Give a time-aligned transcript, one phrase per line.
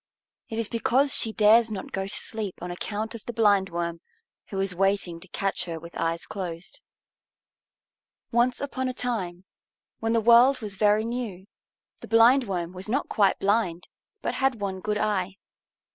[0.49, 3.99] It is because she dares not go to sleep on account of the Blindworm,
[4.47, 6.81] who is waiting to catch her with her eyes closed.
[8.31, 9.45] Once upon a time,
[9.99, 11.45] when the world was very new,
[11.99, 13.89] the Blindworm was not quite blind,
[14.23, 15.35] but had one good eye.